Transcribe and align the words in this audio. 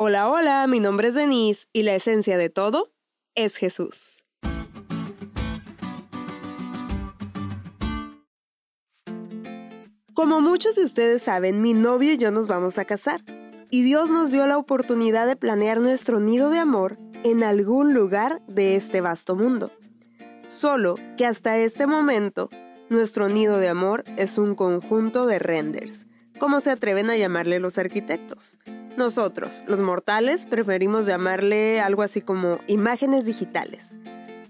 Hola, 0.00 0.30
hola, 0.30 0.64
mi 0.68 0.78
nombre 0.78 1.08
es 1.08 1.14
Denise 1.14 1.66
y 1.72 1.82
la 1.82 1.92
esencia 1.92 2.38
de 2.38 2.50
todo 2.50 2.92
es 3.34 3.56
Jesús. 3.56 4.22
Como 10.14 10.40
muchos 10.40 10.76
de 10.76 10.84
ustedes 10.84 11.22
saben, 11.22 11.62
mi 11.62 11.74
novio 11.74 12.12
y 12.12 12.16
yo 12.16 12.30
nos 12.30 12.46
vamos 12.46 12.78
a 12.78 12.84
casar. 12.84 13.24
Y 13.72 13.82
Dios 13.82 14.08
nos 14.08 14.30
dio 14.30 14.46
la 14.46 14.56
oportunidad 14.56 15.26
de 15.26 15.34
planear 15.34 15.80
nuestro 15.80 16.20
nido 16.20 16.50
de 16.50 16.58
amor 16.58 16.96
en 17.24 17.42
algún 17.42 17.92
lugar 17.92 18.40
de 18.46 18.76
este 18.76 19.00
vasto 19.00 19.34
mundo. 19.34 19.72
Solo 20.46 20.94
que 21.16 21.26
hasta 21.26 21.58
este 21.58 21.88
momento, 21.88 22.50
nuestro 22.88 23.28
nido 23.28 23.58
de 23.58 23.66
amor 23.66 24.04
es 24.16 24.38
un 24.38 24.54
conjunto 24.54 25.26
de 25.26 25.40
renders, 25.40 26.06
como 26.38 26.60
se 26.60 26.70
atreven 26.70 27.10
a 27.10 27.16
llamarle 27.16 27.58
los 27.58 27.78
arquitectos. 27.78 28.58
Nosotros, 28.98 29.62
los 29.68 29.80
mortales, 29.80 30.44
preferimos 30.44 31.06
llamarle 31.06 31.80
algo 31.80 32.02
así 32.02 32.20
como 32.20 32.58
imágenes 32.66 33.24
digitales. 33.24 33.94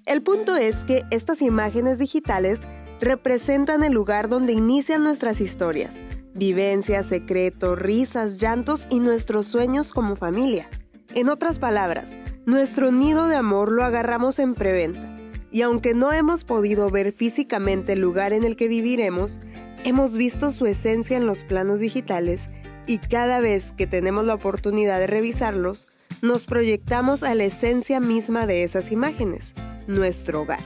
El 0.07 0.23
punto 0.23 0.57
es 0.57 0.85
que 0.85 1.03
estas 1.11 1.43
imágenes 1.43 1.99
digitales 1.99 2.61
representan 2.99 3.83
el 3.83 3.93
lugar 3.93 4.31
donde 4.31 4.55
inician 4.55 5.03
nuestras 5.03 5.43
historias, 5.43 6.01
vivencias, 6.35 7.05
secretos, 7.05 7.79
risas, 7.79 8.39
llantos 8.39 8.87
y 8.91 9.01
nuestros 9.01 9.47
sueños 9.47 9.93
como 9.93 10.17
familia. 10.17 10.71
En 11.15 11.29
otras 11.29 11.59
palabras, 11.59 12.17
nuestro 12.47 12.91
nido 12.91 13.29
de 13.29 13.37
amor 13.37 13.71
lo 13.71 13.85
agarramos 13.85 14.39
en 14.39 14.55
preventa. 14.55 15.15
Y 15.51 15.61
aunque 15.61 15.93
no 15.93 16.11
hemos 16.11 16.45
podido 16.45 16.89
ver 16.89 17.13
físicamente 17.13 17.93
el 17.93 18.01
lugar 18.01 18.33
en 18.33 18.45
el 18.45 18.57
que 18.57 18.69
viviremos, 18.69 19.41
hemos 19.85 20.17
visto 20.17 20.51
su 20.53 20.65
esencia 20.65 21.19
en 21.19 21.27
los 21.27 21.45
planos 21.45 21.81
digitales 21.81 22.49
y 22.89 22.99
cada 22.99 23.39
vez 23.39 23.73
que 23.77 23.87
tenemos 23.87 24.25
la 24.25 24.35
oportunidad 24.35 24.99
de 24.99 25.07
revisarlos, 25.07 25.89
nos 26.23 26.47
proyectamos 26.47 27.23
a 27.23 27.35
la 27.35 27.45
esencia 27.45 28.01
misma 28.01 28.47
de 28.47 28.65
esas 28.65 28.91
imágenes, 28.91 29.53
nuestro 29.87 30.41
hogar. 30.41 30.59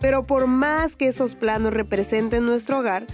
Pero 0.00 0.26
por 0.26 0.46
más 0.46 0.96
que 0.96 1.08
esos 1.08 1.34
planos 1.34 1.72
representen 1.72 2.44
nuestro 2.44 2.80
hogar, 2.80 3.06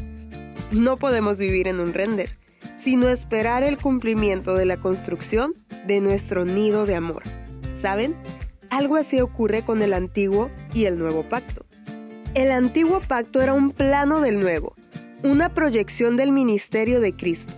no 0.73 0.97
podemos 0.97 1.39
vivir 1.39 1.69
en 1.69 1.79
un 1.79 1.95
render, 1.95 2.29
sino 2.77 3.09
esperar 3.09 3.63
el 3.63 3.79
cumplimiento 3.79 4.55
de 4.55 4.67
la 4.67 4.79
construcción 4.79 5.55
de 5.87 6.01
nuestro 6.01 6.45
nido 6.45 6.85
de 6.85 6.97
amor. 6.97 7.23
¿Saben? 7.81 8.17
Algo 8.71 8.97
así 8.97 9.21
ocurre 9.21 9.63
con 9.63 9.83
el 9.83 9.93
antiguo 9.93 10.51
y 10.75 10.87
el 10.87 10.99
nuevo 10.99 11.23
pacto. 11.29 11.65
El 12.35 12.51
antiguo 12.51 13.01
pacto 13.01 13.41
era 13.41 13.55
un 13.55 13.71
plano 13.71 14.21
del 14.21 14.41
nuevo, 14.41 14.75
una 15.23 15.55
proyección 15.55 16.17
del 16.17 16.33
ministerio 16.33 17.01
de 17.01 17.15
Cristo 17.15 17.55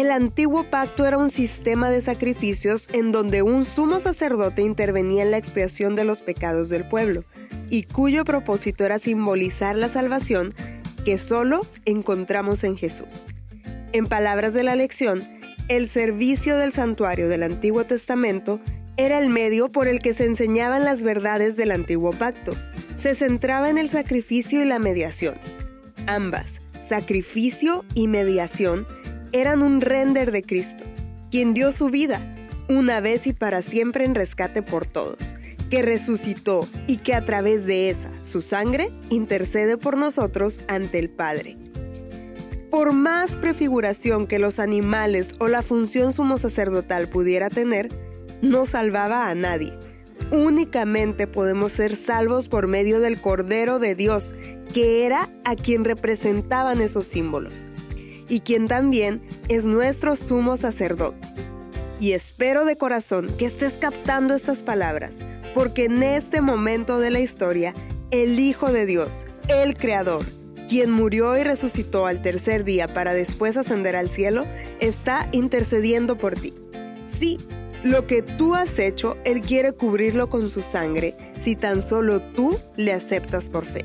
el 0.00 0.10
antiguo 0.10 0.64
pacto 0.64 1.06
era 1.06 1.16
un 1.16 1.30
sistema 1.30 1.90
de 1.90 2.02
sacrificios 2.02 2.86
en 2.92 3.12
donde 3.12 3.40
un 3.40 3.64
sumo 3.64 3.98
sacerdote 3.98 4.60
intervenía 4.60 5.22
en 5.22 5.30
la 5.30 5.38
expiación 5.38 5.94
de 5.94 6.04
los 6.04 6.20
pecados 6.20 6.68
del 6.68 6.86
pueblo, 6.86 7.24
y 7.70 7.84
cuyo 7.84 8.26
propósito 8.26 8.84
era 8.84 8.98
simbolizar 8.98 9.74
la 9.74 9.88
salvación 9.88 10.54
que 11.06 11.16
solo 11.16 11.66
encontramos 11.86 12.62
en 12.64 12.76
Jesús. 12.76 13.28
En 13.92 14.06
palabras 14.06 14.52
de 14.52 14.64
la 14.64 14.76
lección, 14.76 15.24
el 15.68 15.88
servicio 15.88 16.58
del 16.58 16.74
santuario 16.74 17.30
del 17.30 17.42
Antiguo 17.42 17.84
Testamento 17.84 18.60
era 18.98 19.18
el 19.18 19.30
medio 19.30 19.72
por 19.72 19.88
el 19.88 20.00
que 20.00 20.12
se 20.12 20.26
enseñaban 20.26 20.84
las 20.84 21.02
verdades 21.02 21.56
del 21.56 21.70
antiguo 21.70 22.10
pacto. 22.10 22.52
Se 22.96 23.14
centraba 23.14 23.70
en 23.70 23.78
el 23.78 23.88
sacrificio 23.88 24.62
y 24.62 24.66
la 24.66 24.78
mediación. 24.78 25.36
Ambas, 26.06 26.60
sacrificio 26.86 27.84
y 27.94 28.08
mediación, 28.08 28.86
eran 29.32 29.62
un 29.62 29.80
render 29.80 30.32
de 30.32 30.42
Cristo, 30.42 30.84
quien 31.30 31.54
dio 31.54 31.72
su 31.72 31.88
vida, 31.88 32.34
una 32.68 33.00
vez 33.00 33.26
y 33.26 33.32
para 33.32 33.62
siempre 33.62 34.04
en 34.04 34.14
rescate 34.14 34.62
por 34.62 34.86
todos, 34.86 35.34
que 35.70 35.82
resucitó 35.82 36.68
y 36.86 36.98
que 36.98 37.14
a 37.14 37.24
través 37.24 37.66
de 37.66 37.90
esa, 37.90 38.10
su 38.22 38.42
sangre, 38.42 38.92
intercede 39.10 39.76
por 39.76 39.96
nosotros 39.96 40.60
ante 40.68 40.98
el 40.98 41.10
Padre. 41.10 41.56
Por 42.70 42.92
más 42.92 43.36
prefiguración 43.36 44.26
que 44.26 44.38
los 44.38 44.58
animales 44.58 45.34
o 45.38 45.48
la 45.48 45.62
función 45.62 46.12
sumo 46.12 46.38
sacerdotal 46.38 47.08
pudiera 47.08 47.48
tener, 47.48 47.88
no 48.42 48.64
salvaba 48.66 49.28
a 49.28 49.34
nadie. 49.34 49.72
Únicamente 50.30 51.26
podemos 51.26 51.72
ser 51.72 51.94
salvos 51.94 52.48
por 52.48 52.66
medio 52.66 53.00
del 53.00 53.20
Cordero 53.20 53.78
de 53.78 53.94
Dios, 53.94 54.34
que 54.74 55.06
era 55.06 55.30
a 55.44 55.54
quien 55.54 55.84
representaban 55.84 56.80
esos 56.80 57.06
símbolos 57.06 57.68
y 58.28 58.40
quien 58.40 58.68
también 58.68 59.22
es 59.48 59.66
nuestro 59.66 60.16
sumo 60.16 60.56
sacerdote. 60.56 61.28
Y 61.98 62.12
espero 62.12 62.64
de 62.64 62.76
corazón 62.76 63.34
que 63.38 63.46
estés 63.46 63.78
captando 63.78 64.34
estas 64.34 64.62
palabras, 64.62 65.18
porque 65.54 65.84
en 65.86 66.02
este 66.02 66.40
momento 66.40 66.98
de 66.98 67.10
la 67.10 67.20
historia, 67.20 67.74
el 68.10 68.38
Hijo 68.38 68.72
de 68.72 68.86
Dios, 68.86 69.26
el 69.48 69.76
Creador, 69.76 70.24
quien 70.68 70.90
murió 70.90 71.38
y 71.38 71.44
resucitó 71.44 72.06
al 72.06 72.20
tercer 72.20 72.64
día 72.64 72.88
para 72.88 73.14
después 73.14 73.56
ascender 73.56 73.96
al 73.96 74.10
cielo, 74.10 74.46
está 74.80 75.28
intercediendo 75.32 76.18
por 76.18 76.34
ti. 76.34 76.52
Sí, 77.08 77.38
lo 77.82 78.06
que 78.06 78.22
tú 78.22 78.54
has 78.54 78.78
hecho, 78.78 79.16
Él 79.24 79.40
quiere 79.40 79.72
cubrirlo 79.72 80.28
con 80.28 80.50
su 80.50 80.60
sangre, 80.60 81.14
si 81.38 81.54
tan 81.54 81.82
solo 81.82 82.20
tú 82.20 82.58
le 82.76 82.92
aceptas 82.92 83.48
por 83.48 83.64
fe. 83.64 83.84